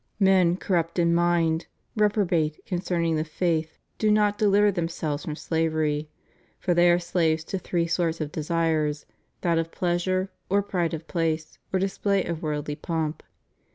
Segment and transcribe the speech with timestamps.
[0.19, 6.09] "Men cor rupt in mind, reprobate concerning the Faith, do not deliver themselves from slavery...
[6.59, 8.91] for they are slaves to three sorts of desire,
[9.41, 13.21] that of pleasure, or pride of place, or display of worldly pomp."